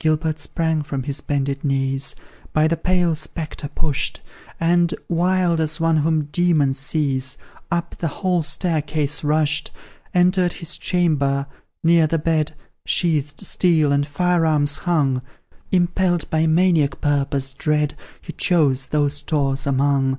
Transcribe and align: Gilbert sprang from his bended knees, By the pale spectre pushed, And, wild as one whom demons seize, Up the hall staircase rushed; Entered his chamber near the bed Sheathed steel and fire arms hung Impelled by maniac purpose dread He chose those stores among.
Gilbert 0.00 0.38
sprang 0.38 0.82
from 0.82 1.02
his 1.02 1.20
bended 1.20 1.62
knees, 1.62 2.14
By 2.54 2.66
the 2.66 2.78
pale 2.78 3.14
spectre 3.14 3.68
pushed, 3.68 4.22
And, 4.58 4.94
wild 5.06 5.60
as 5.60 5.78
one 5.78 5.98
whom 5.98 6.30
demons 6.32 6.78
seize, 6.78 7.36
Up 7.70 7.94
the 7.98 8.08
hall 8.08 8.42
staircase 8.42 9.22
rushed; 9.22 9.70
Entered 10.14 10.54
his 10.54 10.78
chamber 10.78 11.46
near 11.84 12.06
the 12.06 12.16
bed 12.18 12.54
Sheathed 12.86 13.44
steel 13.44 13.92
and 13.92 14.06
fire 14.06 14.46
arms 14.46 14.78
hung 14.88 15.20
Impelled 15.70 16.30
by 16.30 16.46
maniac 16.46 17.02
purpose 17.02 17.52
dread 17.52 17.94
He 18.22 18.32
chose 18.32 18.86
those 18.86 19.12
stores 19.12 19.66
among. 19.66 20.16